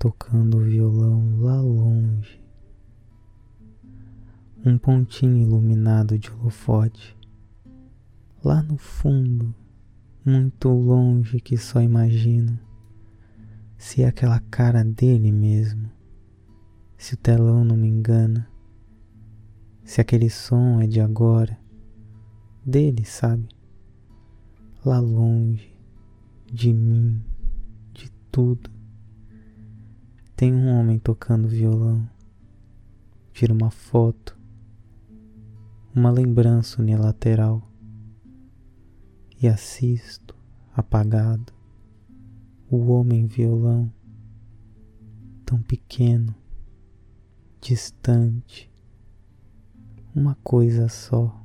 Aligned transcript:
tocando 0.00 0.56
o 0.56 0.64
violão 0.64 1.40
lá 1.40 1.60
longe. 1.60 2.42
Um 4.64 4.78
pontinho 4.78 5.36
iluminado 5.36 6.18
de 6.18 6.30
holofote. 6.30 7.14
Lá 8.42 8.62
no 8.62 8.78
fundo, 8.78 9.54
muito 10.24 10.70
longe 10.70 11.38
que 11.38 11.58
só 11.58 11.82
imagino 11.82 12.58
se 13.76 14.02
é 14.02 14.06
aquela 14.06 14.40
cara 14.50 14.82
dele 14.82 15.30
mesmo, 15.30 15.90
se 16.96 17.12
o 17.12 17.16
telão 17.18 17.62
não 17.62 17.76
me 17.76 17.88
engana, 17.88 18.50
se 19.84 20.00
aquele 20.00 20.30
som 20.30 20.80
é 20.80 20.86
de 20.86 21.00
agora, 21.02 21.58
dele, 22.64 23.04
sabe? 23.04 23.48
Lá 24.82 24.98
longe, 24.98 25.76
de 26.50 26.72
mim, 26.72 27.22
de 27.92 28.10
tudo. 28.32 28.79
Tem 30.40 30.54
um 30.54 30.68
homem 30.68 30.98
tocando 30.98 31.46
violão. 31.46 32.08
Tira 33.30 33.52
uma 33.52 33.70
foto. 33.70 34.40
Uma 35.94 36.10
lembrança 36.10 36.80
unilateral. 36.80 37.70
E 39.38 39.46
assisto, 39.46 40.34
apagado, 40.74 41.52
o 42.70 42.90
homem 42.90 43.26
violão, 43.26 43.92
tão 45.44 45.60
pequeno, 45.60 46.34
distante, 47.60 48.72
uma 50.14 50.36
coisa 50.36 50.88
só. 50.88 51.38